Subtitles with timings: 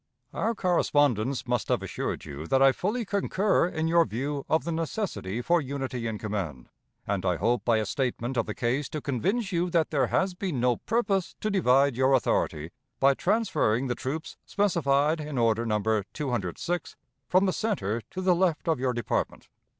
[0.33, 4.71] Our correspondence must have assured you that I fully concur in your view of the
[4.71, 6.69] necessity for unity in command,
[7.05, 10.33] and I hope by a statement of the case to convince you that there has
[10.33, 16.01] been no purpose to divide your authority by transferring the troops specified in order No.
[16.13, 16.95] 206
[17.29, 19.49] from the center to the left of your department.